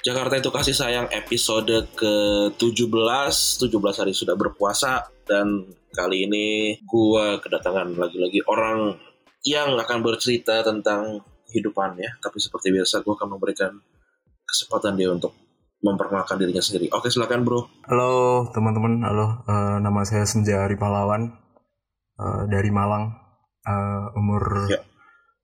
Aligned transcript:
Jakarta 0.00 0.40
itu 0.40 0.48
kasih 0.48 0.72
sayang 0.72 1.08
episode 1.12 1.92
ke-17 1.92 3.36
17 3.68 4.00
hari 4.00 4.16
sudah 4.16 4.32
berpuasa 4.32 5.04
Dan 5.28 5.68
kali 5.92 6.24
ini 6.24 6.46
gua 6.88 7.36
kedatangan 7.36 7.92
lagi-lagi 8.00 8.40
orang 8.48 8.96
yang 9.44 9.76
akan 9.76 10.00
bercerita 10.00 10.64
tentang 10.64 11.20
kehidupannya 11.52 12.16
Tapi 12.16 12.38
seperti 12.40 12.72
biasa 12.72 13.04
gua 13.04 13.12
akan 13.20 13.28
memberikan 13.36 13.76
kesempatan 14.48 14.96
dia 14.96 15.12
untuk 15.12 15.36
memperkenalkan 15.84 16.40
dirinya 16.40 16.64
sendiri 16.64 16.88
Oke 16.96 17.12
silakan 17.12 17.44
bro 17.44 17.60
Halo 17.84 18.48
teman-teman, 18.56 19.04
halo. 19.04 19.44
Eh, 19.44 19.76
nama 19.84 20.00
saya 20.08 20.24
Senja 20.24 20.64
Ari 20.64 20.80
Pahlawan 20.80 21.28
eh, 22.16 22.42
dari 22.48 22.72
Malang. 22.72 23.20
Eh, 23.68 24.16
umur 24.16 24.64
Ya. 24.72 24.80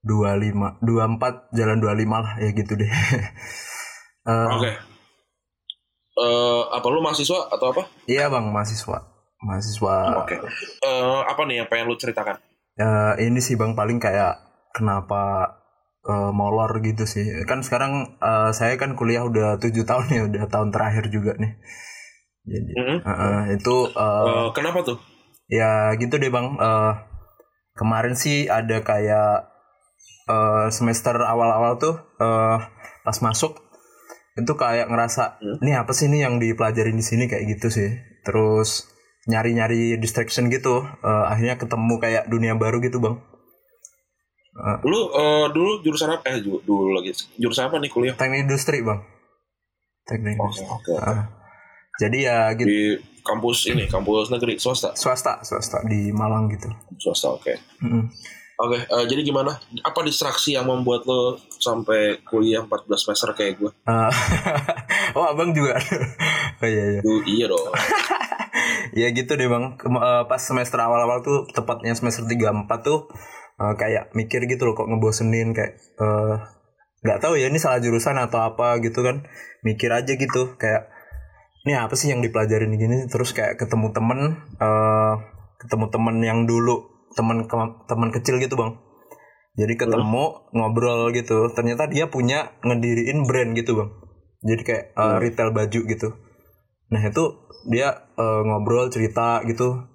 25, 0.07 0.79
24, 0.87 1.51
jalan 1.51 1.83
25 1.83 2.23
lah 2.23 2.39
ya 2.39 2.55
gitu 2.55 2.79
deh. 2.79 2.87
Eh, 4.27 4.49
Oke 4.53 4.71
Eh, 6.17 6.63
Apa 6.73 6.87
lu 6.89 7.05
mahasiswa 7.05 7.53
atau 7.53 7.67
apa? 7.71 7.83
Iya 8.09 8.33
bang, 8.33 8.49
mahasiswa. 8.49 8.99
Mahasiswa. 9.39 9.97
Oke 10.25 10.35
Eh, 10.81 11.19
Apa 11.23 11.45
nih 11.45 11.61
yang 11.61 11.69
pengen 11.69 11.93
lu 11.93 11.97
ceritakan? 11.97 12.41
Eh, 12.77 13.13
ini 13.23 13.39
sih 13.39 13.55
bang 13.55 13.77
paling 13.77 14.01
kayak 14.01 14.41
kenapa 14.73 15.53
eh, 16.03 16.31
molor 16.33 16.81
gitu 16.81 17.05
sih. 17.05 17.45
Kan 17.45 17.61
sekarang 17.61 18.17
eh, 18.17 18.51
saya 18.51 18.81
kan 18.81 18.97
kuliah 18.97 19.23
udah 19.23 19.61
tujuh 19.61 19.85
tahun 19.85 20.07
ya, 20.09 20.23
udah 20.25 20.45
tahun 20.49 20.73
terakhir 20.73 21.13
juga 21.13 21.37
nih. 21.37 21.53
Jadi 22.47 22.73
Mhm. 22.73 22.97
eh, 23.03 23.11
eh, 23.13 23.41
itu 23.61 23.77
eh, 23.93 24.25
Eh, 24.25 24.49
Kenapa 24.57 24.81
tuh? 24.83 24.97
Ya 25.53 25.93
gitu 25.95 26.17
deh 26.17 26.33
bang. 26.33 26.57
Eh, 26.57 26.93
kemarin 27.77 28.17
sih 28.17 28.49
ada 28.49 28.81
kayak 28.81 29.53
eh, 30.27 30.67
semester 30.73 31.21
awal-awal 31.21 31.77
tuh 31.77 32.01
eh, 32.19 32.57
pas 33.05 33.19
masuk 33.21 33.66
itu 34.37 34.53
kayak 34.53 34.87
ngerasa 34.87 35.41
Hmm. 35.41 35.57
ini 35.61 35.73
apa 35.73 35.91
sih 35.91 36.07
nih 36.07 36.21
yang 36.23 36.37
dipelajarin 36.37 36.93
di 36.93 37.03
sini 37.03 37.25
kayak 37.25 37.57
gitu 37.57 37.69
sih. 37.69 37.91
Terus 38.21 38.85
nyari-nyari 39.25 39.97
distraction 39.97 40.47
gitu. 40.47 40.85
Eh, 40.85 41.25
akhirnya 41.27 41.57
ketemu 41.57 41.95
kayak 41.97 42.25
dunia 42.27 42.55
baru 42.55 42.79
gitu 42.79 43.01
bang. 43.01 43.17
Lu 44.83 45.01
eh, 45.11 45.47
dulu 45.53 45.81
jurusan 45.81 46.09
apa? 46.11 46.33
Eh 46.33 46.41
dulu 46.41 46.93
lagi 46.93 47.13
jurusan 47.37 47.69
apa 47.69 47.77
nih 47.77 47.91
kuliah? 47.91 48.15
Teknik 48.15 48.45
industri 48.45 48.81
bang. 48.81 49.01
Teknik 50.05 50.37
Oke 50.37 50.43
industri. 50.43 50.65
oke. 50.65 50.93
oke. 50.93 50.95
Ah. 50.97 51.25
Jadi 51.97 52.19
ya 52.23 52.53
gitu. 52.53 52.69
Di 52.69 52.81
kampus 53.21 53.59
ini 53.67 53.85
kampus 53.87 54.29
negeri 54.29 54.55
swasta 54.57 54.93
Swasta, 54.95 55.41
swasta 55.43 55.81
di 55.85 56.09
Malang 56.09 56.49
gitu. 56.49 56.69
swasta 56.97 57.33
oke. 57.33 57.53
Mm-mm. 57.81 58.05
Oke, 58.57 58.79
eh, 58.81 59.05
jadi 59.05 59.21
gimana? 59.21 59.53
Apa 59.85 60.01
distraksi 60.01 60.57
yang 60.57 60.65
membuat 60.65 61.05
lo 61.05 61.37
sampai 61.61 62.25
kuliah 62.25 62.65
14 62.65 62.89
semester 62.97 63.29
kayak 63.37 63.61
gue? 63.61 63.71
Ah. 63.85 64.09
oh 65.17 65.29
abang 65.29 65.53
juga. 65.53 65.77
oh 66.65 66.69
iya 66.69 66.85
iya. 66.97 67.01
Uh, 67.05 67.21
iya 67.29 67.47
dong. 67.53 67.69
ya 69.01 69.13
gitu 69.13 69.37
deh 69.37 69.45
bang 69.45 69.77
eh, 69.77 70.25
pas 70.25 70.41
semester 70.41 70.81
awal-awal 70.81 71.21
tuh 71.21 71.45
tepatnya 71.53 71.93
semester 71.93 72.25
3 72.25 72.65
4 72.65 72.71
tuh 72.81 73.13
eh, 73.61 73.75
kayak 73.77 74.17
mikir 74.17 74.49
gitu 74.49 74.65
loh 74.65 74.73
kok 74.73 74.89
ngebosenin 74.89 75.53
kayak 75.53 75.77
nggak 77.05 77.21
tahu 77.21 77.37
ya 77.37 77.53
ini 77.53 77.61
salah 77.61 77.79
jurusan 77.79 78.17
atau 78.17 78.41
apa 78.41 78.81
gitu 78.81 79.05
kan 79.05 79.29
mikir 79.61 79.93
aja 79.93 80.17
gitu 80.17 80.57
kayak 80.57 80.89
ini 81.69 81.77
apa 81.77 81.93
sih 81.99 82.11
yang 82.11 82.25
dipelajarin 82.25 82.73
gini 82.75 83.05
terus 83.11 83.37
kayak 83.37 83.61
ketemu 83.61 83.93
temen 83.93 84.41
eh, 84.59 85.15
ketemu 85.61 85.87
temen 85.93 86.17
yang 86.25 86.49
dulu 86.49 86.96
temen 87.15 87.47
ke- 87.47 87.77
temen 87.87 88.11
kecil 88.11 88.43
gitu 88.43 88.57
bang. 88.59 88.75
Jadi 89.57 89.73
ketemu 89.81 90.53
ngobrol 90.53 91.13
gitu. 91.17 91.49
Ternyata 91.55 91.89
dia 91.89 92.11
punya 92.13 92.57
ngediriin 92.61 93.25
brand 93.25 93.57
gitu 93.57 93.79
bang. 93.79 93.91
Jadi 94.45 94.63
kayak 94.63 94.85
eh, 94.93 95.01
Hmm. 95.01 95.21
retail 95.23 95.51
baju 95.55 95.81
gitu. 95.87 96.09
Nah 96.93 97.03
itu 97.03 97.25
dia 97.73 98.11
eh, 98.19 98.41
ngobrol 98.45 98.93
cerita 98.93 99.41
gitu. 99.49 99.87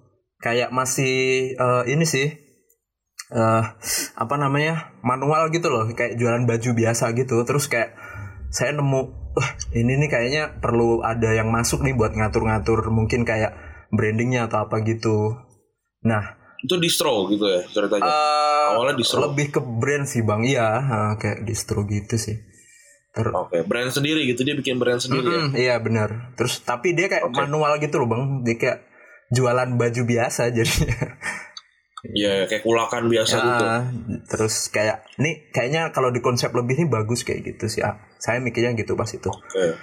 Kayak 0.41 0.73
masih 0.73 1.13
eh, 1.53 1.83
ini 1.89 2.05
sih 2.07 2.27
eh 3.31 3.63
apa 4.17 4.35
namanya 4.35 4.97
manual 5.05 5.53
gitu 5.53 5.69
loh. 5.69 5.85
Kayak 5.93 6.17
jualan 6.17 6.43
baju 6.49 6.69
biasa 6.73 7.13
gitu. 7.13 7.37
Terus 7.45 7.69
kayak 7.69 7.93
saya 8.51 8.75
nemu 8.75 9.01
wah 9.31 9.49
ini 9.71 9.95
nih 9.95 10.09
kayaknya 10.11 10.43
perlu 10.59 10.99
ada 11.05 11.31
yang 11.31 11.47
masuk 11.53 11.85
nih 11.85 11.95
buat 11.95 12.11
ngatur-ngatur 12.11 12.83
mungkin 12.91 13.23
kayak 13.23 13.55
brandingnya 13.93 14.49
atau 14.49 14.67
apa 14.67 14.83
gitu. 14.83 15.37
Nah 16.03 16.40
Itu 16.61 16.77
distro 16.77 17.25
gitu 17.27 17.43
ya 17.43 17.61
ceritanya. 17.65 18.05
eh, 18.05 18.65
Awalnya 18.71 18.95
distro. 18.95 19.19
lebih 19.23 19.49
ke 19.49 19.59
brand 19.59 20.05
sih 20.05 20.21
bang 20.21 20.41
iya 20.43 20.67
kayak 21.15 21.43
distro 21.43 21.83
gitu 21.83 22.15
sih 22.15 22.37
Ter 23.11 23.27
Oke, 23.27 23.61
brand 23.61 23.89
sendiri 23.89 24.23
gitu 24.23 24.41
dia 24.41 24.53
bikin 24.53 24.77
brand 24.77 24.97
sendiri 24.97 25.25
ya. 25.25 25.35
Mm-mm, 25.37 25.49
iya 25.53 25.75
benar 25.77 26.31
terus 26.33 26.61
tapi 26.61 26.93
dia 26.93 27.05
kayak 27.05 27.27
Oke. 27.27 27.35
manual 27.37 27.75
gitu 27.77 27.97
loh 27.97 28.07
bang 28.07 28.23
dia 28.41 28.55
kayak 28.55 28.79
jualan 29.29 29.69
baju 29.73 30.01
biasa 30.05 30.47
jadi 30.55 30.71
Iya, 32.03 32.49
kayak 32.49 32.65
kulakan 32.65 33.07
biasa 33.07 33.35
gitu. 33.37 33.61
Ya, 33.63 33.77
terus 34.25 34.55
kayak 34.67 35.05
nih 35.17 35.53
kayaknya 35.53 35.93
kalau 35.93 36.09
di 36.09 36.17
konsep 36.17 36.49
lebih 36.49 36.73
nih 36.75 36.89
bagus 36.89 37.21
kayak 37.21 37.45
gitu 37.45 37.69
sih. 37.69 37.85
Ah, 37.85 37.93
Saya 38.17 38.41
mikirnya 38.41 38.73
gitu 38.73 38.97
pas 38.97 39.05
itu. 39.05 39.29
Oke. 39.29 39.77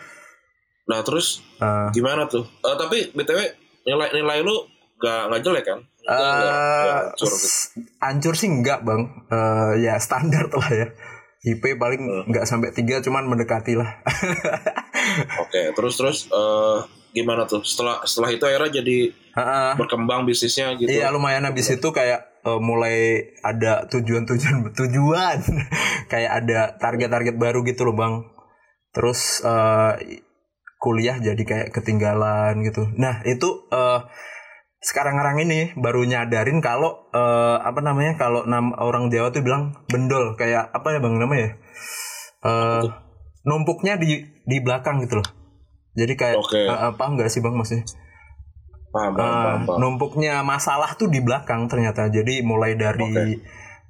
Nah, 0.84 0.98
terus 1.02 1.46
Eh, 1.56 1.88
gimana 1.94 2.26
tuh? 2.26 2.42
Eh, 2.42 2.74
tapi 2.74 3.14
BTW 3.14 3.38
nilai-nilai 3.84 4.42
lu 4.42 4.66
gak, 4.98 5.30
nggak 5.30 5.42
jelek 5.42 5.64
kan? 5.64 5.78
Nggak 6.08 6.56
eh, 6.56 6.88
hancur 6.88 7.28
gitu. 7.28 7.48
hancur 8.00 8.34
sih 8.34 8.48
enggak 8.48 8.80
bang. 8.80 9.02
Eh, 9.28 9.72
ya 9.84 10.00
standar 10.00 10.48
lah 10.60 10.70
ya. 10.72 10.88
IP 11.38 11.78
paling 11.78 12.02
nggak 12.32 12.48
sampai 12.48 12.74
tiga 12.74 12.98
cuman 13.04 13.28
mendekati 13.28 13.78
lah. 13.78 14.02
Oke, 15.44 15.70
terus 15.76 15.94
terus 16.00 16.18
eh, 16.32 16.78
gimana 17.14 17.44
tuh? 17.44 17.62
Setelah 17.62 18.02
setelah 18.08 18.32
itu 18.32 18.42
akhirnya 18.42 18.82
jadi 18.82 18.98
Heeh. 19.12 19.72
berkembang 19.78 20.24
bisnisnya 20.24 20.74
gitu. 20.80 20.88
Iya 20.90 21.12
lumayan 21.14 21.46
habis 21.46 21.70
itu 21.70 21.88
kayak 21.92 22.42
eh, 22.42 22.60
mulai 22.60 23.28
ada 23.44 23.84
tujuan-tujuan 23.86 24.66
tujuan 24.80 25.38
kayak 26.10 26.32
ada 26.44 26.74
target-target 26.80 27.36
baru 27.36 27.62
gitu 27.68 27.84
loh 27.86 27.94
bang. 27.94 28.14
Terus 28.96 29.44
eh, 29.44 30.24
kuliah 30.80 31.20
jadi 31.20 31.42
kayak 31.44 31.68
ketinggalan 31.70 32.64
gitu. 32.66 32.88
Nah 32.98 33.22
itu 33.28 33.68
eh, 33.70 34.00
sekarang-sekarang 34.78 35.42
ini 35.42 35.74
baru 35.74 36.06
nyadarin 36.06 36.62
kalau 36.62 37.10
eh, 37.10 37.56
apa 37.58 37.82
namanya 37.82 38.14
kalau 38.14 38.46
nam 38.46 38.70
orang 38.78 39.10
Jawa 39.10 39.34
tuh 39.34 39.42
bilang 39.42 39.74
bendol 39.90 40.38
kayak 40.38 40.70
apa 40.70 40.94
ya 40.94 40.98
bang 41.02 41.14
namanya? 41.18 41.58
Eh, 42.46 42.84
numpuknya 43.42 43.98
di 43.98 44.22
di 44.46 44.56
belakang 44.62 45.02
gitu 45.02 45.18
loh. 45.18 45.28
Jadi 45.98 46.14
kayak 46.14 46.38
Oke. 46.38 46.62
eh, 46.62 46.78
apa 46.94 47.04
enggak 47.10 47.26
sih 47.26 47.42
bang 47.42 47.58
maksudnya? 47.58 47.82
Paham, 48.88 49.12
paham, 49.18 49.34
paham, 49.34 49.60
paham. 49.66 49.78
numpuknya 49.82 50.40
masalah 50.46 50.94
tuh 50.94 51.10
di 51.10 51.18
belakang 51.18 51.66
ternyata. 51.66 52.06
Jadi 52.06 52.46
mulai 52.46 52.78
dari 52.78 53.34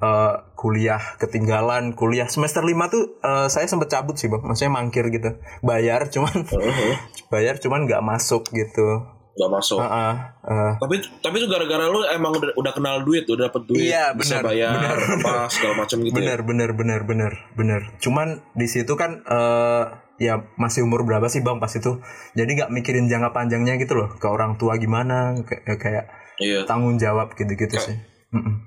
eh, 0.01 0.35
kuliah 0.57 1.21
ketinggalan, 1.21 1.93
kuliah 1.93 2.33
semester 2.33 2.65
5 2.65 2.89
tuh 2.89 3.21
eh, 3.21 3.47
saya 3.53 3.69
sempet 3.69 3.93
cabut 3.93 4.17
sih, 4.17 4.33
Bang. 4.33 4.41
Maksudnya 4.41 4.73
mangkir 4.73 5.05
gitu. 5.13 5.37
Bayar 5.61 6.09
cuman 6.09 6.49
bayar 7.33 7.61
cuman 7.61 7.85
nggak 7.85 8.01
masuk 8.01 8.49
gitu. 8.57 9.18
Nggak 9.39 9.51
masuk. 9.55 9.79
Ah, 9.79 9.87
ah, 9.87 10.15
ah. 10.43 10.73
Tapi 10.83 10.99
tapi 11.23 11.39
itu 11.39 11.47
gara-gara 11.47 11.87
lu 11.87 12.03
emang 12.05 12.35
udah, 12.35 12.51
udah 12.59 12.73
kenal 12.75 13.07
duit, 13.07 13.23
udah 13.25 13.47
dapet 13.47 13.63
duit, 13.65 13.87
Iya, 13.87 14.11
bisa 14.13 14.43
benar, 14.43 14.51
bayar 14.51 14.75
benar. 14.75 14.97
apa 14.99 15.33
segala 15.47 15.75
macam 15.79 15.97
gitu 16.03 16.11
ya. 16.11 16.17
bener 16.19 16.39
bener 16.43 16.71
bener 16.75 17.01
bener 17.07 17.33
bener. 17.55 17.81
Cuman 18.03 18.43
di 18.53 18.67
situ 18.67 18.99
kan 18.99 19.23
eh, 19.23 19.85
ya 20.19 20.43
masih 20.59 20.83
umur 20.83 21.07
berapa 21.07 21.31
sih 21.31 21.47
Bang 21.47 21.63
pas 21.63 21.71
itu. 21.71 22.03
Jadi 22.35 22.51
nggak 22.59 22.75
mikirin 22.75 23.07
jangka 23.07 23.31
panjangnya 23.31 23.79
gitu 23.79 23.95
loh. 23.95 24.11
Ke 24.13 24.27
orang 24.27 24.59
tua 24.59 24.75
gimana 24.75 25.39
kayak 25.47 25.79
kayak 25.79 26.05
Iya. 26.39 26.63
tanggung 26.67 26.99
jawab 26.99 27.35
gitu-gitu 27.35 27.79
sih. 27.79 27.99
Mm-mm. 28.31 28.63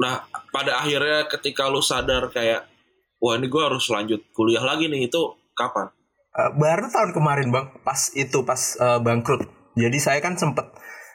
Nah, 0.00 0.24
pada 0.48 0.80
akhirnya 0.80 1.28
ketika 1.28 1.68
lu 1.68 1.80
sadar 1.80 2.28
kayak 2.28 2.64
wah 3.16 3.36
ini 3.36 3.46
gue 3.46 3.60
harus 3.60 3.84
lanjut 3.88 4.20
kuliah 4.32 4.64
lagi 4.64 4.88
nih 4.88 5.06
itu 5.06 5.20
kapan? 5.52 5.92
Eh, 6.32 6.50
baru 6.56 6.88
tahun 6.88 7.12
kemarin 7.12 7.48
bang 7.52 7.68
pas 7.84 8.08
itu 8.16 8.40
pas 8.42 8.56
eh, 8.74 8.96
bangkrut 8.98 9.44
jadi 9.76 9.98
saya 9.98 10.18
kan 10.20 10.36
sempet 10.36 10.68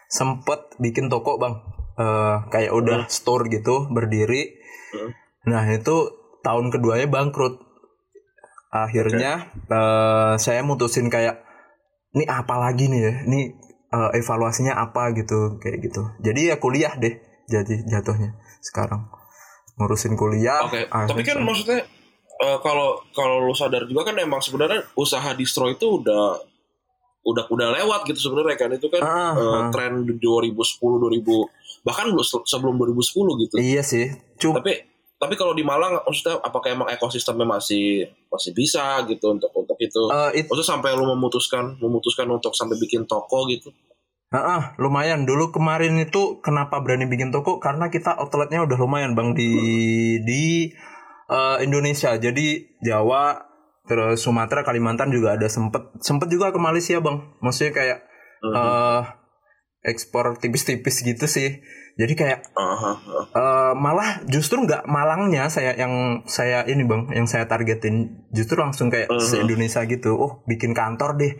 sempet 0.07 0.79
bikin 0.81 1.11
toko 1.11 1.37
bang. 1.37 1.55
Eh, 1.97 2.35
kayak 2.53 2.71
udah 2.73 2.99
store 3.09 3.49
gitu 3.49 3.89
berdiri. 3.89 4.59
Hmm. 4.87 5.11
nah 5.47 5.67
itu 5.67 5.95
tahun 6.43 6.71
keduanya 6.71 7.07
bangkrut. 7.11 7.59
Akhirnya 8.71 9.51
eh, 9.67 10.33
saya 10.39 10.61
mutusin 10.63 11.11
kayak 11.11 11.43
ini 12.15 12.23
apa 12.29 12.55
lagi 12.61 12.87
nih 12.87 13.01
ya? 13.01 13.13
Ini 13.27 13.39
eh, 13.93 14.11
evaluasinya 14.21 14.77
apa? 14.77 15.11
gitu 15.17 15.59
kayak 15.59 15.77
gitu. 15.89 16.01
Jadi 16.23 16.53
ya 16.53 16.55
kuliah 16.61 16.93
deh 16.95 17.17
jadi 17.49 17.83
jatuhnya 17.87 18.37
sekarang. 18.63 19.09
Ngurusin 19.77 20.17
kuliah 20.17 20.65
Oke, 20.65 20.89
akhirnya 20.89 21.09
tapi 21.13 21.21
kan 21.21 21.37
maksudnya 21.45 21.79
eh, 22.41 22.57
kalau 22.61 23.01
kalau 23.13 23.41
lu 23.45 23.53
sadar 23.53 23.85
juga 23.89 24.09
kan 24.09 24.15
emang 24.17 24.41
sebenarnya 24.41 24.85
usaha 24.97 25.33
distro 25.33 25.69
itu 25.69 26.01
udah 26.01 26.37
udah 27.27 27.43
udah 27.45 27.67
lewat 27.75 28.07
gitu 28.07 28.19
sebenarnya 28.23 28.55
kan 28.55 28.71
itu 28.71 28.87
kan 28.87 29.03
Ah, 29.03 29.35
eh, 29.35 29.43
ah. 29.59 29.69
tren 29.69 30.07
2010 30.07 30.55
2000 30.97 31.43
bahkan 31.83 32.07
belum 32.07 32.23
se- 32.23 32.47
sebelum 32.47 32.79
2010 32.79 33.35
gitu. 33.37 33.55
iya 33.59 33.83
sih 33.83 34.15
cuma 34.39 34.59
Tapi 34.59 34.79
tapi 35.17 35.33
kalau 35.33 35.51
di 35.51 35.65
Malang 35.65 35.97
maksudnya 35.99 36.37
apakah 36.39 36.69
emang 36.69 36.87
ekosistemnya 36.87 37.43
masih 37.43 38.05
masih 38.29 38.53
bisa 38.53 39.01
gitu 39.03 39.33
untuk 39.33 39.49
untuk 39.51 39.75
itu? 39.77 40.01
eh, 40.07 40.39
it- 40.39 40.47
Maksudnya 40.47 40.69
sampai 40.71 40.93
lu 40.93 41.09
memutuskan 41.09 41.75
memutuskan 41.77 42.29
untuk 42.29 42.53
sampai 42.53 42.77
bikin 42.77 43.03
toko 43.03 43.43
gitu. 43.47 43.73
Ah, 44.27 44.37
ah, 44.37 44.63
lumayan 44.75 45.23
dulu 45.23 45.49
kemarin 45.49 45.95
itu 45.97 46.37
kenapa 46.39 46.83
berani 46.83 47.07
bikin 47.07 47.31
toko 47.31 47.57
karena 47.57 47.87
kita 47.87 48.13
outletnya 48.13 48.61
udah 48.61 48.75
lumayan 48.75 49.15
bang 49.15 49.31
di 49.31 49.51
di 50.21 50.67
eh, 51.27 51.57
Indonesia 51.59 52.13
jadi 52.13 52.47
Jawa 52.77 53.46
terus 53.87 54.19
Sumatera 54.19 54.61
Kalimantan 54.61 55.09
juga 55.09 55.33
ada 55.33 55.47
sempet. 55.47 55.95
Sempet 55.99 56.27
juga 56.27 56.51
ke 56.51 56.59
Malaysia 56.59 56.99
bang. 56.99 57.17
Maksudnya 57.39 57.71
kayak 57.71 57.99
Mhm. 58.37 58.53
eh 58.53 59.01
ekspor 59.83 60.35
tipis-tipis 60.37 61.01
gitu 61.01 61.25
sih. 61.25 61.63
Jadi 61.97 62.13
kayak 62.13 62.45
Aha, 62.53 62.91
aha. 62.93 63.21
eh, 63.31 63.73
malah 63.73 64.21
justru 64.27 64.61
nggak 64.61 64.85
Malangnya 64.85 65.49
saya 65.49 65.73
yang 65.73 66.21
saya 66.27 66.61
ini 66.63 66.83
bang 66.83 67.09
yang 67.09 67.25
saya 67.25 67.47
targetin. 67.47 68.27
Justru 68.29 68.59
langsung 68.59 68.87
kayak 68.87 69.09
Mhm. 69.09 69.17
se 69.19 69.35
Indonesia 69.39 69.81
gitu. 69.83 70.13
Oh 70.13 70.45
bikin 70.45 70.75
kantor 70.75 71.17
deh. 71.17 71.33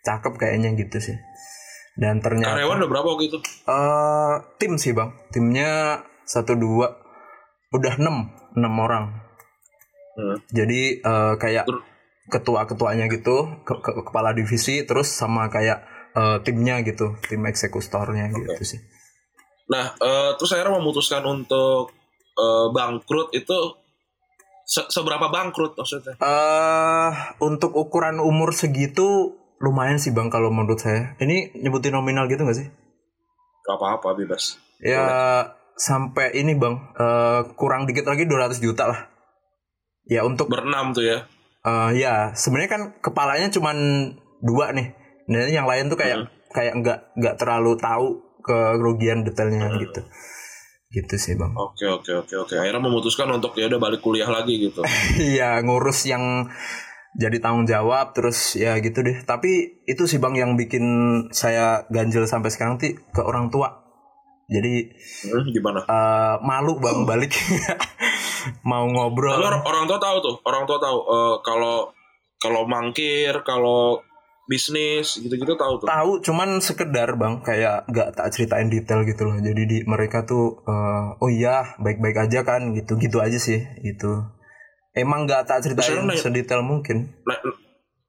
Cakep 0.00 0.34
kayaknya 0.34 0.74
gitu 0.74 0.98
sih. 0.98 1.14
Dan 1.94 2.18
ternyata 2.18 2.56
Karyawan 2.56 2.80
udah 2.80 2.90
berapa 2.90 3.06
waktu 3.06 3.24
itu? 3.28 3.38
eh 3.68 4.34
tim 4.56 4.74
sih 4.74 4.90
bang. 4.90 5.12
Timnya 5.28 6.00
satu 6.24 6.56
dua. 6.56 6.96
Udah 7.70 8.00
enam. 8.00 8.32
Enam 8.50 8.74
orang 8.80 9.29
Hmm. 10.20 10.36
jadi 10.52 10.80
eh, 11.00 11.34
kayak 11.40 11.64
Ter- 11.64 11.84
ketua 12.28 12.68
ketuanya 12.68 13.08
gitu 13.08 13.48
ke- 13.64 13.80
ke- 13.80 14.04
kepala 14.04 14.36
divisi 14.36 14.84
terus 14.84 15.08
sama 15.08 15.48
kayak 15.48 15.80
eh, 16.12 16.38
timnya 16.44 16.84
gitu 16.84 17.16
tim 17.24 17.40
eksekutornya 17.46 18.28
gitu 18.30 18.62
sih. 18.62 18.80
Nah, 19.70 19.94
eh, 19.96 20.30
terus 20.36 20.52
akhirnya 20.52 20.76
memutuskan 20.76 21.24
untuk 21.24 21.94
eh, 22.36 22.66
bangkrut 22.70 23.32
itu 23.32 23.56
se- 24.66 24.90
seberapa 24.90 25.30
bangkrut 25.30 25.74
maksudnya? 25.74 26.14
eh 26.20 27.10
untuk 27.40 27.72
ukuran 27.74 28.20
umur 28.20 28.52
segitu 28.52 29.34
lumayan 29.60 29.96
sih 29.96 30.10
bang 30.10 30.28
kalau 30.28 30.52
menurut 30.52 30.78
saya. 30.78 31.16
Ini 31.18 31.56
nyebutin 31.64 31.94
nominal 31.94 32.28
gitu 32.28 32.42
gak 32.44 32.58
sih? 32.58 32.68
Gak 33.64 33.76
apa-apa 33.76 34.14
bebas. 34.14 34.58
ya 34.80 35.04
sampai 35.76 36.32
ini 36.36 36.56
bang 36.56 36.76
eh, 36.96 37.40
kurang 37.56 37.84
dikit 37.84 38.04
lagi 38.04 38.24
200 38.24 38.60
juta 38.60 38.84
lah 38.88 39.00
ya 40.10 40.26
untuk 40.26 40.50
Berenam 40.50 40.90
tuh 40.90 41.06
ya. 41.06 41.18
Eh 41.60 41.90
ya, 41.96 42.34
sebenarnya 42.34 42.70
kan 42.70 42.82
kepalanya 42.98 43.48
cuman 43.48 43.76
dua 44.42 44.74
nih. 44.74 44.90
Dan 45.24 45.46
yang 45.48 45.64
lain 45.64 45.86
tuh 45.86 45.94
kayak 45.94 46.26
kayak 46.50 46.74
nggak 46.82 46.98
nggak 47.14 47.34
terlalu 47.38 47.78
tahu 47.78 48.18
kerugian 48.42 49.22
detailnya 49.22 49.70
gitu. 49.78 50.02
Gitu 50.90 51.14
sih, 51.14 51.38
Bang. 51.38 51.54
Oke 51.54 51.86
oke 51.86 52.26
oke 52.26 52.34
oke. 52.34 52.54
Akhirnya 52.58 52.82
memutuskan 52.82 53.30
untuk 53.30 53.54
ya 53.54 53.70
udah 53.70 53.78
balik 53.78 54.02
kuliah 54.02 54.26
lagi 54.26 54.58
gitu. 54.58 54.82
Iya, 55.22 55.62
ngurus 55.62 56.02
yang 56.04 56.50
jadi 57.14 57.38
tanggung 57.38 57.66
jawab 57.66 58.10
terus 58.10 58.58
ya 58.58 58.74
gitu 58.82 59.06
deh. 59.06 59.22
Tapi 59.22 59.84
itu 59.86 60.10
sih 60.10 60.18
Bang 60.18 60.34
yang 60.34 60.58
bikin 60.58 60.82
saya 61.30 61.86
ganjel 61.94 62.26
sampai 62.26 62.50
sekarang 62.50 62.74
tuh 62.74 62.98
ke 63.14 63.22
orang 63.22 63.54
tua. 63.54 63.86
Jadi 64.50 64.90
Hmm, 65.30 65.46
gimana? 65.54 65.86
eh, 65.86 66.34
malu 66.42 66.82
Bang 66.82 67.06
balik 67.06 67.30
mau 68.62 68.84
ngobrol. 68.86 69.34
Tapi 69.34 69.44
orang, 69.62 69.86
tua 69.88 69.98
tahu 69.98 70.16
tuh, 70.20 70.36
orang 70.46 70.64
tua 70.68 70.78
tahu 70.78 70.98
eh, 71.04 71.34
kalau 71.44 71.76
kalau 72.40 72.62
mangkir, 72.64 73.34
kalau 73.44 74.00
bisnis 74.50 75.22
gitu-gitu 75.22 75.54
tahu 75.54 75.78
tuh. 75.78 75.86
tahu 75.86 76.18
cuman 76.26 76.58
sekedar 76.58 77.14
bang 77.14 77.38
kayak 77.38 77.86
nggak 77.86 78.18
tak 78.18 78.34
ceritain 78.34 78.66
detail 78.66 79.06
gitu 79.06 79.22
loh 79.30 79.38
jadi 79.38 79.62
di 79.62 79.86
mereka 79.86 80.26
tuh 80.26 80.66
eh, 80.66 81.22
oh 81.22 81.30
iya 81.30 81.78
baik-baik 81.78 82.26
aja 82.26 82.42
kan 82.42 82.74
gitu 82.74 82.98
gitu 82.98 83.22
aja 83.22 83.38
sih 83.38 83.62
gitu 83.86 84.26
emang 84.90 85.30
nggak 85.30 85.46
tak 85.46 85.62
ceritain 85.62 86.02
nanya- 86.02 86.18
sedetail 86.18 86.66
mungkin 86.66 87.14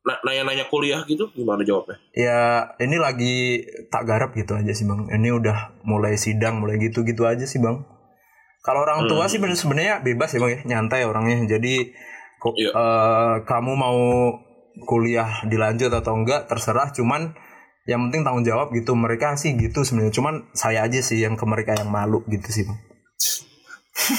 nanya-nanya 0.01 0.65
kuliah 0.65 1.05
gitu 1.05 1.29
gimana 1.37 1.61
jawabnya? 1.61 2.01
ya 2.17 2.73
ini 2.81 2.97
lagi 2.97 3.61
tak 3.93 4.09
garap 4.09 4.33
gitu 4.33 4.57
aja 4.57 4.73
sih 4.73 4.89
bang 4.89 5.13
ini 5.13 5.29
udah 5.29 5.77
mulai 5.85 6.17
sidang 6.17 6.57
mulai 6.57 6.81
gitu 6.81 7.05
gitu 7.05 7.29
aja 7.29 7.45
sih 7.45 7.61
bang 7.61 7.85
kalau 8.61 8.85
orang 8.85 9.05
tua 9.05 9.25
Hmm. 9.25 9.31
sih 9.31 9.39
sebenarnya 9.57 9.99
bebas 9.99 10.31
ya 10.31 10.39
bang 10.39 10.51
ya 10.53 10.59
nyantai 10.65 11.01
orangnya 11.03 11.57
jadi 11.57 11.75
eh, 12.73 13.35
kamu 13.43 13.71
mau 13.73 13.99
kuliah 14.85 15.45
dilanjut 15.45 15.91
atau 15.91 16.15
enggak 16.15 16.47
terserah 16.47 16.89
cuman 16.89 17.33
yang 17.85 18.07
penting 18.07 18.21
tanggung 18.21 18.45
jawab 18.45 18.69
gitu 18.71 18.93
mereka 18.93 19.33
sih 19.35 19.57
gitu 19.57 19.81
sebenarnya 19.81 20.13
cuman 20.13 20.33
saya 20.53 20.85
aja 20.85 21.01
sih 21.01 21.19
yang 21.19 21.33
ke 21.33 21.45
mereka 21.45 21.73
yang 21.75 21.89
malu 21.89 22.21
gitu 22.29 22.47
sih 22.49 22.63
bang 22.65 22.79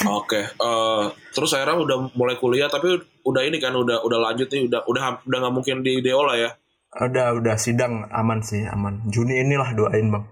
Oke, 0.06 0.38
eh, 0.46 1.04
terus 1.32 1.50
akhirnya 1.56 1.74
udah 1.74 1.96
mulai 2.14 2.36
kuliah 2.38 2.70
tapi 2.70 2.92
udah 3.24 3.42
ini 3.42 3.58
kan 3.58 3.72
udah 3.74 4.04
udah 4.04 4.18
lanjut 4.20 4.46
nih 4.46 4.68
udah 4.68 4.84
udah 4.86 5.02
udah 5.26 5.38
nggak 5.42 5.54
mungkin 5.54 5.76
di 5.82 5.98
Deola 5.98 6.38
ya. 6.38 6.50
udah 6.92 7.40
udah 7.40 7.56
sidang 7.56 8.04
aman 8.12 8.44
sih 8.44 8.68
aman 8.68 9.00
Juni 9.08 9.40
inilah 9.40 9.72
doain 9.72 10.12
bang 10.12 10.24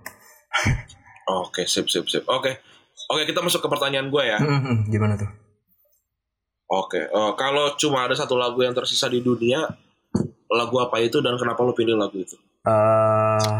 Oke, 1.30 1.64
sip 1.64 1.86
sip 1.88 2.04
sip. 2.04 2.26
Oke. 2.28 2.58
Oke, 3.10 3.26
kita 3.26 3.42
masuk 3.42 3.58
ke 3.58 3.68
pertanyaan 3.68 4.06
gue 4.06 4.22
ya. 4.22 4.38
gimana 4.86 5.18
tuh 5.18 5.26
Oke, 6.70 7.02
eh, 7.02 7.32
kalau 7.34 7.74
cuma 7.74 8.06
ada 8.06 8.14
satu 8.14 8.38
lagu 8.38 8.62
yang 8.62 8.70
tersisa 8.70 9.10
di 9.10 9.18
dunia, 9.18 9.58
lagu 10.46 10.76
apa 10.78 11.02
itu 11.02 11.18
dan 11.18 11.34
kenapa 11.34 11.62
lo 11.62 11.74
pilih 11.74 11.98
lagu 11.98 12.14
itu? 12.14 12.38
eh 12.60 13.58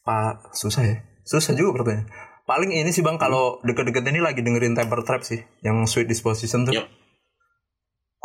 pak 0.00 0.54
susah 0.54 0.82
ya 0.82 0.96
susah 1.20 1.52
juga 1.52 1.76
pertanyaan 1.76 2.08
paling 2.42 2.70
ini 2.72 2.88
sih 2.88 3.02
bang 3.02 3.18
kalau 3.18 3.58
deket-deket 3.60 4.06
ini 4.06 4.22
lagi 4.22 4.40
dengerin 4.40 4.72
Temper 4.72 5.02
Trap 5.02 5.20
sih 5.20 5.42
yang 5.60 5.82
Sweet 5.84 6.06
Disposition 6.06 6.64
tuh 6.64 6.72
Yep. 6.72 6.86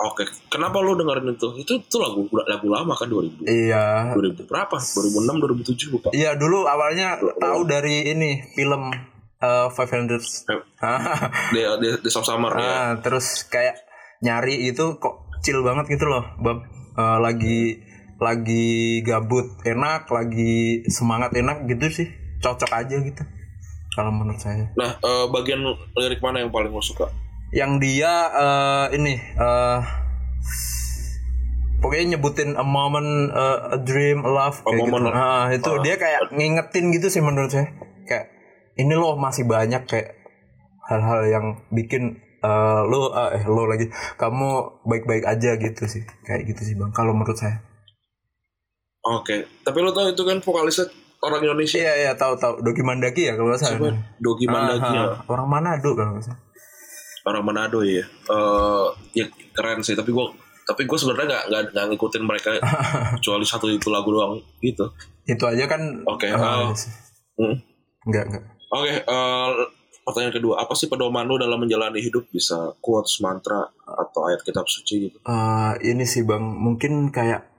Oke, 0.01 0.25
kenapa 0.49 0.81
lo 0.81 0.97
dengerin 0.97 1.29
itu? 1.29 1.45
Itu 1.61 1.77
tuh 1.85 2.01
lagu 2.01 2.25
lagu 2.33 2.67
lama 2.69 2.93
kan 2.95 3.05
2000 3.05 3.45
iya 3.45 4.13
2000 4.13 4.47
berapa? 4.47 4.77
2006 4.79 5.61
2007 5.67 5.93
lupa. 5.93 6.09
iya 6.13 6.33
dulu 6.33 6.65
awalnya 6.65 7.17
tahu 7.37 7.67
dari 7.67 8.07
ini 8.07 8.45
film 8.55 8.89
eh, 9.41 9.67
Five 9.69 9.91
Hundred 9.91 10.21
Di 11.53 11.61
di, 11.77 11.87
di 11.97 12.09
Soft 12.09 12.25
Summer 12.25 12.53
ya. 12.53 12.61
Ah, 12.61 12.89
terus 12.97 13.43
kayak 13.45 13.81
nyari 14.19 14.65
itu 14.65 14.95
kok 14.95 15.15
chill 15.39 15.61
banget 15.61 15.89
gitu 15.89 16.05
loh 16.05 16.21
bang 16.37 16.61
Eh, 16.91 17.17
lagi 17.19 17.79
lagi 18.17 18.67
gabut 19.01 19.47
enak 19.63 20.05
lagi 20.07 20.83
semangat 20.85 21.31
enak 21.31 21.65
gitu 21.65 21.87
sih 21.89 22.07
cocok 22.37 22.67
aja 22.69 22.99
gitu 22.99 23.23
kalau 23.89 24.11
menurut 24.11 24.37
saya 24.37 24.69
Nah, 24.73 24.95
eh, 24.95 25.25
bagian 25.27 25.63
lirik 25.95 26.19
mana 26.19 26.39
yang 26.39 26.49
paling 26.49 26.69
lo 26.69 26.79
suka? 26.79 27.07
yang 27.49 27.79
dia 27.79 28.11
eh, 28.29 28.85
ini 28.93 29.15
eh 29.17 29.79
pokoknya 31.79 32.05
nyebutin 32.11 32.53
a 32.53 32.61
moment 32.61 33.07
eh, 33.31 33.59
a 33.71 33.77
dream 33.79 34.21
a 34.21 34.29
love 34.29 34.59
A 34.59 34.69
kayak 34.69 34.79
gitu 34.79 34.91
moment. 34.91 35.13
Ah, 35.13 35.47
itu 35.49 35.69
Ah. 35.69 35.79
dia 35.79 35.95
kayak 35.95 36.21
ngingetin 36.29 36.85
gitu 36.91 37.07
sih 37.07 37.19
menurut 37.19 37.49
saya 37.49 37.71
kayak 38.03 38.29
ini 38.81 38.93
loh 38.93 39.13
masih 39.15 39.45
banyak 39.45 39.85
kayak 39.85 40.17
hal-hal 40.89 41.21
yang 41.23 41.45
bikin 41.69 42.03
eh, 42.41 42.81
lo 42.83 43.13
ah, 43.13 43.29
eh 43.29 43.45
lo 43.45 43.69
lagi 43.69 43.85
kamu 44.17 44.49
baik-baik 44.83 45.23
aja 45.23 45.55
gitu 45.55 45.85
sih 45.85 46.01
kayak 46.25 46.49
gitu 46.49 46.61
sih 46.63 46.75
bang 46.75 46.89
kalau 46.91 47.13
menurut 47.13 47.37
saya 47.37 47.61
Oke, 49.01 49.33
tapi 49.65 49.81
lo 49.81 49.89
tau 49.89 50.05
itu 50.05 50.21
kan 50.21 50.37
vokalisnya 50.37 50.85
orang 51.25 51.41
Indonesia. 51.41 51.81
iya 51.81 51.93
iya 51.99 52.11
tahu 52.13 52.37
tahu 52.37 52.61
Dogi 52.61 52.85
Mandaki 52.85 53.25
ya 53.25 53.33
kalau? 53.33 53.49
Dogi 54.21 54.45
Mandagi 54.45 54.85
Ah, 54.85 54.93
ya. 54.93 55.05
orang 55.25 55.49
Manado 55.49 55.97
kalau 55.97 56.13
nggak 56.13 56.25
salah 56.29 56.37
orang 57.25 57.41
Manado 57.41 57.81
ya. 57.81 58.05
Eh 58.05 58.87
ya 59.17 59.25
keren 59.53 59.81
sih, 59.81 59.97
tapi 59.97 60.13
gua 60.13 60.29
tapi 60.61 60.85
gue 60.85 60.93
sebenarnya 60.93 61.41
nggak 61.49 61.73
nggak 61.73 61.85
ngikutin 61.89 62.23
mereka 62.23 62.49
kecuali 63.17 63.41
satu 63.41 63.65
itu 63.67 63.89
lagu 63.89 64.13
doang 64.13 64.37
gitu. 64.61 64.85
itu 65.25 65.43
aja 65.49 65.65
kan 65.65 65.81
Oke, 66.05 66.29
iya 66.29 66.69
sih. 66.77 66.93
Hmm. 67.41 67.57
nggak 68.05 68.23
nggak 68.29 68.43
Oke, 68.71 69.03
eh, 69.03 69.49
pertanyaan 70.07 70.35
kedua, 70.35 70.63
apa 70.63 70.73
sih 70.73 70.87
pedoman 70.87 71.27
lo 71.27 71.35
dalam 71.35 71.59
menjalani 71.59 71.99
hidup? 71.99 72.31
Bisa 72.31 72.71
quotes, 72.79 73.19
mantra, 73.19 73.67
atau 73.83 74.31
ayat 74.31 74.41
kitab 74.47 74.63
suci 74.65 75.11
gitu? 75.11 75.17
Eh, 75.27 75.73
ini 75.91 76.07
sih 76.07 76.23
bang 76.23 76.41
mungkin 76.41 77.11
kayak 77.11 77.51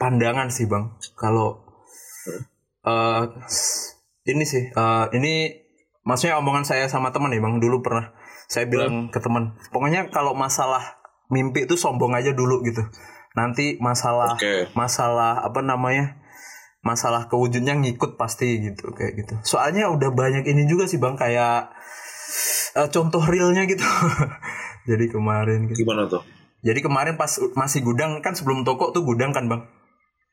pandangan 0.00 0.48
sih 0.48 0.64
bang 0.64 0.96
kalau 1.12 1.60
eh 2.80 3.22
ini 4.24 4.44
sih 4.48 4.72
eh 4.72 5.06
ini 5.12 5.52
maksudnya 6.08 6.40
omongan 6.40 6.64
saya 6.64 6.88
sama 6.88 7.12
teman 7.12 7.36
ya 7.36 7.44
bang 7.44 7.60
dulu 7.60 7.84
pernah 7.84 8.16
saya 8.48 8.64
bilang 8.64 9.12
ke 9.12 9.20
teman 9.20 9.60
pokoknya 9.68 10.08
kalau 10.08 10.32
masalah 10.32 10.96
mimpi 11.28 11.68
itu 11.68 11.76
sombong 11.76 12.16
aja 12.16 12.32
dulu 12.32 12.64
gitu 12.64 12.80
nanti 13.36 13.76
masalah 13.78 14.34
Oke. 14.34 14.72
masalah 14.72 15.44
apa 15.44 15.60
namanya 15.60 16.18
masalah 16.80 17.28
kewujudnya 17.28 17.76
ngikut 17.76 18.16
pasti 18.16 18.60
gitu 18.60 18.92
kayak 18.96 19.12
gitu. 19.20 19.34
Soalnya 19.44 19.92
udah 19.92 20.10
banyak 20.12 20.48
ini 20.48 20.64
juga 20.64 20.88
sih 20.88 20.96
bang 20.96 21.16
kayak 21.16 21.72
eh, 22.76 22.88
contoh 22.88 23.20
realnya 23.20 23.68
gitu. 23.68 23.84
Jadi 24.90 25.04
kemarin 25.12 25.68
gitu. 25.68 25.84
Gimana 25.84 26.08
tuh? 26.08 26.24
jadi 26.60 26.76
kemarin 26.84 27.16
pas 27.16 27.40
masih 27.56 27.80
gudang 27.80 28.20
kan 28.20 28.36
sebelum 28.36 28.68
toko 28.68 28.92
tuh 28.92 29.00
gudang 29.00 29.32
kan 29.32 29.48
bang? 29.48 29.64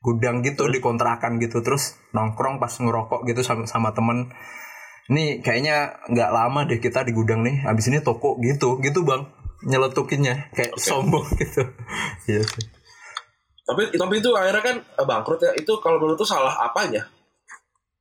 Gudang 0.04 0.44
gitu 0.44 0.68
dikontrakan 0.68 1.40
gitu 1.40 1.64
terus 1.64 1.96
nongkrong 2.12 2.60
pas 2.60 2.68
ngerokok 2.68 3.24
gitu 3.24 3.40
sama 3.40 3.64
sama 3.64 3.96
temen. 3.96 4.28
Nih 5.08 5.40
kayaknya 5.40 6.04
nggak 6.12 6.28
lama 6.28 6.68
deh 6.68 6.84
kita 6.84 7.00
di 7.08 7.16
gudang 7.16 7.40
nih 7.48 7.64
habis 7.64 7.88
ini 7.88 8.04
toko 8.04 8.36
gitu 8.44 8.76
gitu 8.84 9.08
bang 9.08 9.24
nyeletukinnya 9.64 10.52
kayak 10.52 10.76
Oke. 10.76 10.84
sombong 10.84 11.24
gitu. 11.40 11.64
Iya 12.28 12.44
sih 12.44 12.77
Tapi 13.68 13.92
tapi 13.92 14.14
itu 14.16 14.30
akhirnya 14.32 14.64
kan 14.64 14.76
eh, 14.80 15.06
bangkrut 15.06 15.38
ya. 15.38 15.52
Itu 15.52 15.76
kalau 15.78 16.00
menurut 16.00 16.16
tuh 16.16 16.24
salah 16.26 16.56
apanya? 16.58 17.04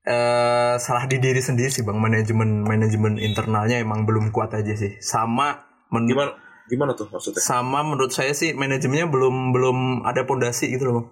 eh 0.01 0.79
salah 0.79 1.03
di 1.03 1.19
diri 1.19 1.43
sendiri 1.43 1.67
sih 1.67 1.83
bang 1.83 2.00
manajemen 2.00 2.63
manajemen 2.63 3.19
internalnya 3.19 3.75
emang 3.75 4.07
belum 4.07 4.31
kuat 4.31 4.55
aja 4.55 4.71
sih 4.71 4.95
sama 4.97 5.67
Gimana 5.91 6.31
gimana 6.65 6.95
tuh 6.95 7.12
maksudnya? 7.12 7.43
sama 7.43 7.83
menurut 7.83 8.15
saya 8.15 8.31
sih 8.31 8.55
manajemennya 8.55 9.12
belum 9.12 9.51
belum 9.51 9.77
ada 10.03 10.24
pondasi 10.24 10.71
gitu 10.71 10.88
loh 10.88 10.93
bang 10.95 11.07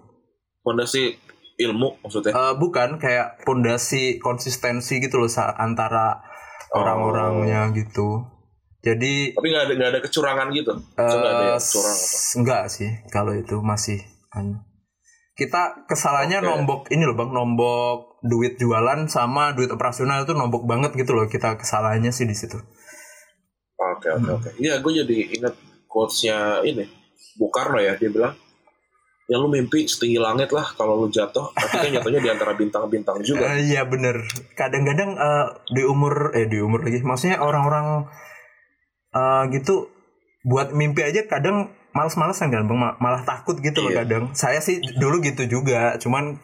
Fondasi 0.64 1.12
ilmu 1.56 2.00
maksudnya. 2.00 2.32
Eh, 2.32 2.54
bukan 2.56 2.96
kayak 2.96 3.44
pondasi 3.44 4.16
konsistensi 4.16 4.96
gitu 4.96 5.20
loh 5.20 5.28
antara 5.54 6.24
Oh. 6.66 6.80
orang-orangnya 6.80 7.68
gitu 7.70 8.24
jadi 8.80 9.32
Tapi 9.32 9.46
nggak 9.46 9.62
ada 9.62 9.72
nggak 9.76 9.90
ada 9.92 10.00
kecurangan 10.00 10.46
gitu. 10.50 10.72
Nggak 10.94 11.20
ada 11.20 11.46
apa? 11.52 11.60
s- 11.60 12.32
enggak 12.32 12.64
sih 12.66 12.90
kalau 13.08 13.32
itu 13.32 13.60
masih. 13.60 14.00
Kita 15.36 15.84
kesalahannya 15.84 16.40
Oke. 16.40 16.48
nombok 16.48 16.80
ini 16.88 17.04
loh 17.04 17.16
bang 17.16 17.30
nombok 17.32 18.20
duit 18.24 18.56
jualan 18.56 19.04
sama 19.08 19.52
duit 19.52 19.68
operasional 19.68 20.24
itu 20.24 20.32
nombok 20.32 20.64
banget 20.64 20.96
gitu 20.96 21.12
loh 21.12 21.28
kita 21.28 21.60
kesalahannya 21.60 22.08
sih 22.08 22.24
di 22.24 22.32
situ 22.32 22.56
Oke 23.76 24.08
oke 24.08 24.24
Hmm. 24.24 24.36
oke. 24.40 24.50
Iya, 24.56 24.80
gue 24.80 24.92
jadi 25.04 25.16
ingat 25.36 25.54
quotesnya 25.84 26.64
ini 26.64 26.84
Bung 27.36 27.52
Karno 27.52 27.76
ya. 27.76 27.92
Dia 28.00 28.08
bilang, 28.08 28.32
ya 29.28 29.36
lu 29.36 29.52
mimpi 29.52 29.84
setinggi 29.84 30.16
langit 30.16 30.48
lah 30.52 30.64
kalau 30.76 31.04
lu 31.04 31.08
jatuh. 31.12 31.52
Tapi 31.52 31.76
kan 31.84 31.90
jatuhnya 32.00 32.20
di 32.24 32.30
antara 32.32 32.52
bintang-bintang 32.56 33.20
juga. 33.20 33.52
Eh, 33.52 33.64
iya 33.72 33.84
bener 33.84 34.24
kadang-kadang 34.56 35.16
eh, 35.16 35.46
di 35.76 35.82
umur 35.84 36.32
eh 36.32 36.48
di 36.48 36.56
umur 36.60 36.88
lagi 36.88 37.04
maksudnya 37.04 37.40
orang-orang 37.40 38.08
eh, 39.12 39.42
gitu 39.52 39.92
buat 40.46 40.72
mimpi 40.72 41.04
aja 41.04 41.26
kadang 41.28 41.74
males-malesan 41.96 42.48
kan 42.48 42.62
bang 42.62 42.76
Ma- 42.76 42.96
malah 42.98 43.22
takut 43.22 43.56
gitu 43.58 43.80
loh 43.80 43.88
Iya. 43.88 44.04
kadang 44.04 44.24
saya 44.32 44.60
sih 44.60 44.76
dulu 44.94 45.18
gitu 45.20 45.48
juga 45.48 45.96
cuman 45.96 46.36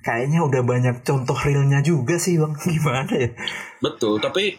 kayaknya 0.00 0.40
udah 0.40 0.62
banyak 0.62 1.02
contoh 1.02 1.34
realnya 1.36 1.82
juga 1.82 2.16
sih 2.16 2.34
bang 2.34 2.54
gimana 2.70 3.10
ya 3.10 3.30
Betul. 3.78 4.16
Tapi 4.16 4.54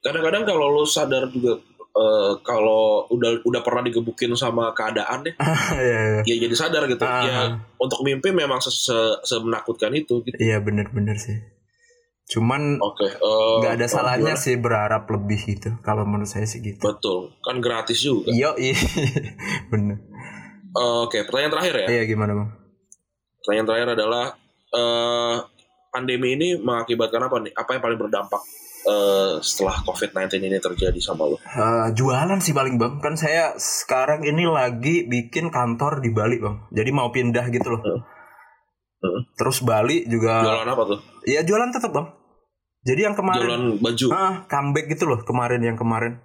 kadang-kadang 0.00 0.42
kalau 0.44 0.72
lu 0.72 0.82
sadar 0.82 1.28
juga 1.28 1.60
eh, 1.90 2.32
kalau 2.40 2.82
udah 3.08 3.42
udah 3.42 3.60
pernah 3.60 3.82
digebukin 3.82 4.32
sama 4.32 4.70
keadaan 4.70 5.22
deh, 5.22 5.34
Iya, 5.76 6.00
iya. 6.16 6.22
ya 6.24 6.36
jadi 6.40 6.54
sadar 6.54 6.86
gitu. 6.86 7.02
Ah. 7.02 7.20
Ya 7.20 7.40
untuk 7.76 8.00
mimpi 8.00 8.30
memang 8.32 8.58
se 8.58 8.70
se- 8.70 9.18
semenakutkan 9.22 9.90
itu. 9.92 10.22
Gitu. 10.22 10.38
iya 10.38 10.58
bener-bener 10.58 11.14
sih 11.16 11.36
cuman 12.30 12.78
Oke. 12.78 13.10
eh, 13.10 13.54
nggak 13.58 13.74
ada 13.74 13.86
salahnya 13.86 14.32
gimana? 14.32 14.40
sih 14.40 14.54
berharap 14.54 15.04
lebih 15.04 15.40
gitu 15.48 15.74
kalau 15.80 16.02
menurut 16.02 16.26
saya 16.26 16.46
sih 16.46 16.60
gitu 16.60 16.78
Betul. 16.78 17.34
Kan 17.40 17.58
gratis 17.58 17.98
juga. 17.98 18.30
iya 18.30 18.54
iya 18.56 18.78
bener 19.70 19.98
Eh, 20.70 20.98
Oke. 21.02 21.26
Pertanyaan 21.26 21.50
terakhir 21.50 21.74
ya. 21.76 21.86
iya 21.90 22.02
gimana 22.04 22.30
bang 22.32 22.48
Pertanyaan 23.36 23.66
terakhir 23.66 23.88
adalah 23.92 24.24
eh 24.70 25.36
pandemi 25.90 26.28
ini 26.32 26.54
mengakibatkan 26.56 27.18
apa 27.20 27.36
nih? 27.40 27.50
Apa 27.52 27.70
yang 27.72 27.82
paling 27.82 27.98
berdampak 27.98 28.38
eh, 28.80 29.42
setelah 29.42 29.82
COVID-19 29.82 30.30
ini 30.40 30.56
terjadi 30.56 31.00
sama 31.02 31.26
lo? 31.26 31.36
Eh, 31.36 31.88
jualan 31.92 32.38
sih 32.38 32.54
paling 32.54 32.78
bang 32.78 33.02
kan 33.02 33.14
saya 33.14 33.58
sekarang 33.58 34.22
ini 34.22 34.46
lagi 34.46 35.02
bikin 35.04 35.50
kantor 35.50 35.98
di 35.98 36.10
Bali 36.10 36.38
bang 36.38 36.70
jadi 36.70 36.90
mau 36.90 37.10
pindah 37.10 37.50
gitu 37.50 37.66
loh. 37.68 37.82
Heeh. 37.82 38.00
terus 39.34 39.58
Bali 39.60 40.04
juga 40.04 40.44
Jualan 40.44 40.68
apa 40.68 40.82
tuh? 40.86 40.98
ya 41.24 41.40
jualan 41.40 41.72
tetap 41.72 41.90
bang 41.90 42.06
jadi 42.80 43.00
yang 43.06 43.14
kemarin 43.14 43.44
Jualan 43.46 43.64
baju. 43.78 44.06
ah 44.10 44.34
comeback 44.46 44.86
gitu 44.88 45.04
loh 45.04 45.20
kemarin 45.20 45.60
yang 45.60 45.76
kemarin 45.76 46.20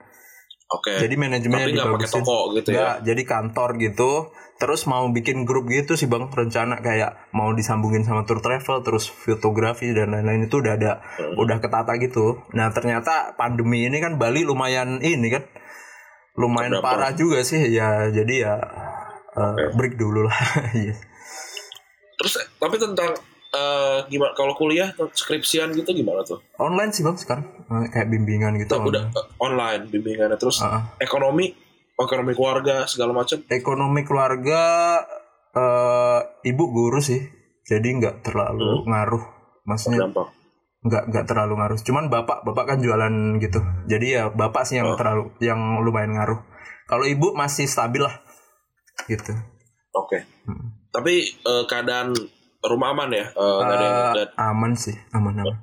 Oke. 0.67 0.97
jadi 0.97 1.13
manajemennya 1.13 1.67
Tapi 1.67 1.75
nggak 1.75 1.87
pakai 1.87 2.07
dibagusin 2.09 2.21
toko 2.21 2.39
gitu 2.53 2.69
ya? 2.69 2.75
Nggak, 2.75 2.95
jadi 3.03 3.21
kantor 3.23 3.69
gitu 3.77 4.11
terus 4.55 4.81
mau 4.85 5.03
bikin 5.09 5.43
grup 5.43 5.67
gitu 5.67 5.93
sih 5.93 6.07
bang 6.07 6.25
rencana 6.25 6.79
kayak 6.79 7.29
mau 7.31 7.51
disambungin 7.51 8.01
sama 8.01 8.23
tour 8.23 8.39
travel 8.39 8.81
terus 8.81 9.05
fotografi 9.05 9.91
dan 9.91 10.09
lain-lain 10.09 10.47
itu 10.47 10.55
udah 10.57 10.73
ada 10.73 10.91
Hmm. 11.19 11.35
udah 11.37 11.59
ketata 11.59 11.99
gitu 11.99 12.39
nah 12.51 12.71
ternyata 12.71 13.35
pandemi 13.35 13.83
ini 13.83 13.99
kan 13.99 14.15
Bali 14.15 14.41
lumayan 14.41 15.03
ini 15.03 15.27
kan 15.27 15.43
lumayan 16.35 16.79
parah 16.79 17.11
juga 17.11 17.43
sih 17.43 17.67
ya 17.67 18.07
jadi 18.09 18.33
ya 18.41 18.53
uh, 19.35 19.53
Oke. 19.53 19.75
break 19.75 19.95
dulu 19.95 20.23
lah 20.23 20.35
Iya. 20.73 20.95
Terus 22.15 22.33
eh, 22.39 22.47
tapi 22.55 22.79
tentang 22.79 23.11
eh, 23.55 23.97
gimana 24.05 24.31
kalau 24.31 24.51
kuliah 24.53 24.87
skripsian 25.09 25.71
gitu 25.71 25.87
gimana 25.89 26.21
tuh? 26.21 26.43
online 26.57 26.91
sih 26.91 27.01
bang 27.01 27.15
sekarang 27.15 27.45
Eh, 27.65 27.87
kayak 27.89 28.07
bimbingan 28.07 28.53
gitu 28.55 28.75
Tuh, 28.75 28.85
udah 28.85 29.03
eh, 29.07 29.25
online 29.37 29.87
bimbingannya 29.87 30.35
terus 30.35 30.59
Ah, 30.59 30.69
ah. 30.69 30.83
ekonomi 30.97 31.49
ekonomi 31.95 32.31
keluarga 32.31 32.83
segala 32.85 33.11
macam 33.11 33.39
ekonomi 33.47 34.01
keluarga 34.01 34.61
eh 35.51 36.19
ibu 36.45 36.63
guru 36.67 36.99
sih 36.99 37.23
jadi 37.63 37.87
nggak 37.95 38.15
terlalu 38.21 38.61
Hmm. 38.77 38.85
ngaruh 38.85 39.23
maksudnya 39.63 40.03
nggak 40.83 41.03
nggak 41.09 41.25
terlalu 41.25 41.53
ngaruh 41.55 41.79
cuman 41.79 42.05
bapak 42.07 42.43
bapak 42.43 42.65
kan 42.67 42.77
jualan 42.77 43.09
gitu 43.39 43.57
jadi 43.85 44.05
ya 44.05 44.23
bapak 44.29 44.61
sih 44.63 44.77
yang 44.77 44.91
Oh. 44.91 44.93
terlalu 44.93 45.33
yang 45.39 45.57
lumayan 45.79 46.13
ngaruh 46.13 46.37
kalau 46.85 47.01
ibu 47.03 47.33
masih 47.33 47.65
stabil 47.65 47.99
lah 47.99 48.13
gitu 49.05 49.33
Oke. 49.95 50.27
Hmm. 50.43 50.75
Tapi 50.91 51.13
eh, 51.23 51.63
keadaan 51.65 52.11
rumah 52.67 52.89
aman 52.91 53.09
ya? 53.09 53.25
Eh, 53.27 53.57
nggak 53.57 53.71
ada 53.71 53.83
yang 53.83 53.95
Eh, 53.95 54.11
nggak- 54.11 54.31
aman 54.37 54.71
sih 54.75 54.95
aman 55.11 55.33
aman 55.37 55.57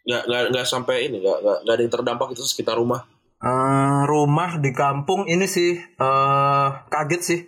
nggak 0.00 0.22
nggak 0.24 0.42
nggak 0.50 0.66
sampai 0.66 1.06
ini 1.06 1.20
nggak 1.20 1.38
nggak 1.38 1.58
nggak 1.60 1.74
ada 1.74 1.82
yang 1.82 1.92
terdampak 1.92 2.28
itu 2.30 2.42
sekitar 2.42 2.74
rumah. 2.74 3.04
Eh, 3.38 4.00
rumah 4.04 4.56
di 4.56 4.70
kampung 4.70 5.24
ini 5.24 5.44
sih 5.46 5.72
eh 5.76 6.68
kaget 6.86 7.22
sih 7.22 7.40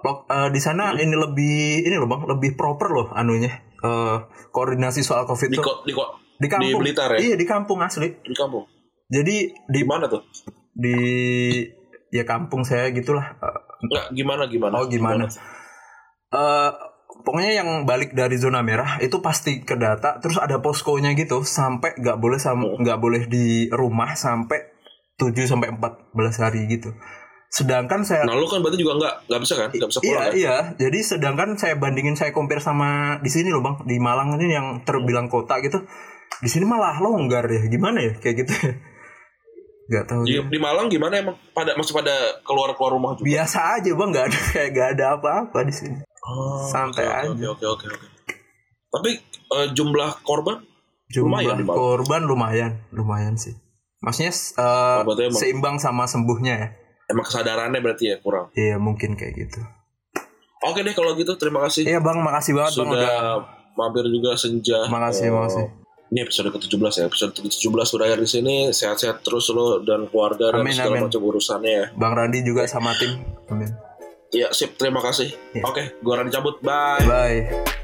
eh, 0.00 0.48
di 0.48 0.58
sana 0.58 0.90
Hmm. 0.90 0.98
ini 0.98 1.14
lebih 1.14 1.58
ini 1.82 1.94
loh 1.94 2.06
bang 2.06 2.22
lebih 2.26 2.54
proper 2.54 2.88
loh 2.88 3.06
anunya 3.12 3.50
eh 3.76 4.16
koordinasi 4.48 5.00
soal 5.00 5.24
covid 5.24 5.48
Di 5.48 5.56
tuh 5.56 5.62
ko, 5.62 5.72
di 5.82 5.92
ko, 5.92 6.04
di 6.34 6.46
kampung 6.46 6.80
Blitar 6.80 7.14
ya? 7.14 7.18
iya 7.20 7.34
di 7.34 7.44
kampung 7.44 7.78
asli 7.78 8.10
di 8.18 8.32
kampung. 8.32 8.64
jadi 9.06 9.36
di 9.50 9.54
Di 9.72 9.82
mana 9.82 10.06
tuh? 10.06 10.22
di 10.72 10.96
ya 12.08 12.24
kampung 12.24 12.62
saya 12.62 12.90
gitulah 12.90 13.34
Eh, 13.36 13.60
Nggak 13.82 14.06
gimana 14.12 14.42
gimana? 14.46 14.72
Oh, 14.74 14.86
gimana? 14.86 15.24
eh 16.30 16.70
pokoknya 17.20 17.52
yang 17.60 17.68
balik 17.84 18.12
dari 18.12 18.36
zona 18.36 18.60
merah 18.60 18.98
itu 18.98 19.20
pasti 19.20 19.60
ke 19.60 19.76
data 19.76 20.18
terus 20.18 20.36
ada 20.36 20.58
poskonya 20.58 21.12
gitu 21.14 21.40
sampai 21.42 21.96
nggak 21.96 22.16
boleh 22.16 22.38
Oh. 22.40 22.76
nggak 22.80 22.98
boleh 22.98 23.22
di 23.26 23.68
rumah 23.68 24.12
sampai 24.12 24.58
7 25.16 25.32
sampai 25.44 25.68
14 25.76 26.16
hari 26.40 26.64
gitu 26.66 26.92
sedangkan 27.50 28.06
saya 28.06 28.22
Nah 28.22 28.38
lu 28.38 28.46
kan 28.46 28.62
berarti 28.62 28.78
juga 28.78 28.94
nggak 28.94 29.14
nggak 29.26 29.40
bisa 29.42 29.54
kan? 29.58 29.68
Nggak 29.74 29.90
bisa 29.90 29.98
iya 30.00 30.06
pulang 30.06 30.22
kan? 30.22 30.32
iya 30.38 30.56
jadi 30.78 30.98
sedangkan 31.02 31.48
saya 31.58 31.74
bandingin 31.74 32.14
saya 32.14 32.30
compare 32.30 32.62
sama 32.62 33.18
di 33.18 33.28
sini 33.28 33.50
loh 33.50 33.58
bang 33.60 33.82
di 33.84 33.98
Malang 33.98 34.38
ini 34.38 34.54
yang 34.54 34.68
terbilang 34.86 35.26
kota 35.26 35.58
gitu 35.58 35.82
di 36.38 36.48
sini 36.48 36.62
malah 36.62 37.02
longgar 37.02 37.44
ya 37.44 37.66
gimana 37.66 37.98
ya 38.00 38.12
kayak 38.16 38.46
gitu 38.46 38.54
nggak 39.90 40.04
tahu 40.06 40.22
Di, 40.22 40.38
ya. 40.38 40.46
di 40.46 40.58
Malang 40.62 40.86
gimana 40.86 41.18
emang? 41.18 41.34
Pada 41.50 41.74
masih 41.74 41.90
pada 41.90 42.14
keluar 42.46 42.70
keluar 42.78 42.94
rumah 42.94 43.18
juga? 43.18 43.26
biasa 43.26 43.58
aja 43.82 43.90
bang 43.90 44.08
nggak 44.08 44.26
ada 44.30 44.38
kayak 44.54 44.68
nggak 44.70 44.88
ada 44.94 45.04
apa-apa 45.18 45.58
di 45.66 45.74
sini 45.74 45.98
Oh, 46.22 46.62
Santai 46.64 47.04
oke, 47.04 47.16
aja. 47.22 47.28
Oke 47.30 47.64
oke 47.64 47.86
oke 47.86 47.86
oke. 47.88 48.06
Tapi 48.90 49.10
eh, 49.50 49.68
jumlah 49.70 50.20
korban 50.20 50.60
jumlah 51.06 51.42
Lumayan 51.42 51.66
korban 51.66 52.22
lumayan 52.22 52.72
lumayan 52.90 53.34
sih 53.34 53.58
maksudnya 53.98 54.30
Oh, 54.56 55.02
emang- 55.10 55.34
seimbang 55.34 55.76
sama 55.76 56.06
sembuhnya 56.06 56.54
ya 56.54 56.68
emang 57.08 57.22
kesadarannya 57.22 57.78
berarti 57.78 58.04
ya 58.06 58.16
kurang. 58.18 58.46
iya 58.52 58.76
mungkin 58.76 59.12
kayak 59.12 59.34
gitu 59.36 59.58
Oke 60.62 60.80
deh 60.80 60.92
kalau 60.92 61.12
gitu 61.14 61.34
terima 61.34 61.60
kasih 61.60 61.82
iya 61.84 61.98
bang 61.98 62.14
makasih 62.16 62.54
banget 62.54 62.72
bang 62.76 62.88
udah 62.88 63.00
sudah 63.00 63.18
mampir 63.72 64.04
juga 64.06 64.30
senja. 64.34 64.86
makasih 64.86 65.26
Eh, 65.26 65.32
makasih 65.32 65.66
Ini 66.10 66.20
episode 66.20 66.50
ke-17 66.50 66.82
ya. 66.92 67.04
Episode 67.06 67.32
ke-17 67.32 67.70
berakhir 67.70 68.18
di 68.18 68.26
sini. 68.28 68.56
Sehat-sehat 68.68 69.22
terus 69.22 69.46
lo 69.48 69.78
dan 69.80 70.06
keluarga 70.06 70.50
dan 70.50 70.58
Amin, 70.60 70.74
segala 70.74 70.94
amin. 70.96 71.06
macam 71.06 71.22
urusannya 71.22 71.70
ya. 71.72 71.86
bang 71.92 72.12
Randi 72.12 72.38
juga 72.42 72.66
sama 72.66 72.90
tim 72.94 73.18
amin 73.46 73.70
Iya, 74.30 74.48
sip. 74.54 74.78
Terima 74.78 75.02
kasih. 75.02 75.34
Iya. 75.54 75.62
Oke, 75.66 75.98
gua 76.00 76.22
Rani 76.22 76.30
cabut. 76.30 76.62
Bye. 76.62 77.04
bye 77.06 77.78